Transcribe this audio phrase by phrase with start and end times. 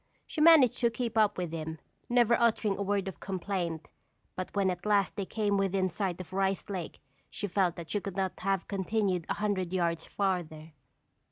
[0.25, 1.77] She managed to keep up with him,
[2.09, 3.91] never uttering a word of complaint,
[4.35, 8.01] but when at last they came within sight of Rice Lake she felt that she
[8.01, 10.71] could not have continued a hundred yards farther.